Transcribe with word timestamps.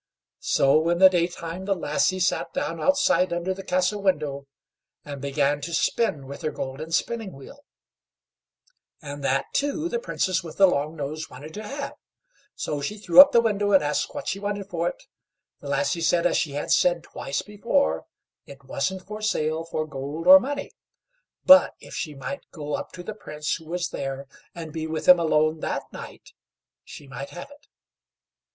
So, 0.39 0.89
in 0.89 0.97
the 0.97 1.11
daytime, 1.11 1.65
the 1.65 1.75
lassie 1.75 2.19
sat 2.19 2.53
down 2.55 2.81
outside 2.81 3.31
under 3.31 3.53
the 3.53 3.61
castle 3.61 4.01
window, 4.01 4.47
and 5.05 5.21
began 5.21 5.61
to 5.61 5.75
spin 5.75 6.25
with 6.25 6.41
her 6.41 6.49
golden 6.49 6.91
spinning 6.91 7.33
wheel, 7.33 7.63
and 8.99 9.23
that, 9.23 9.45
too, 9.53 9.87
the 9.89 9.99
Princess 9.99 10.43
with 10.43 10.57
the 10.57 10.65
long 10.65 10.95
nose 10.95 11.29
wanted 11.29 11.53
to 11.53 11.67
have. 11.67 11.93
So 12.55 12.81
she 12.81 12.97
threw 12.97 13.21
up 13.21 13.31
the 13.31 13.41
window 13.41 13.73
and 13.73 13.83
asked 13.83 14.15
what 14.15 14.27
she 14.27 14.39
wanted 14.39 14.67
for 14.71 14.89
it. 14.89 15.03
The 15.59 15.69
lassie 15.69 16.01
said, 16.01 16.25
as 16.25 16.35
she 16.35 16.53
had 16.53 16.71
said 16.71 17.03
twice 17.03 17.43
before, 17.43 18.05
it 18.47 18.63
wasn't 18.63 19.05
for 19.05 19.21
sale 19.21 19.65
for 19.65 19.85
gold 19.85 20.25
or 20.25 20.39
money; 20.39 20.71
but 21.45 21.75
if 21.79 21.93
she 21.93 22.15
might 22.15 22.41
go 22.49 22.73
up 22.73 22.91
to 22.93 23.03
the 23.03 23.13
Prince 23.13 23.57
who 23.57 23.65
was 23.65 23.89
there, 23.89 24.25
and 24.55 24.73
be 24.73 24.87
with 24.87 25.07
him 25.07 25.19
alone 25.19 25.59
that 25.59 25.83
night, 25.93 26.33
she 26.83 27.07
might 27.07 27.29
have 27.29 27.51
it. 27.51 27.67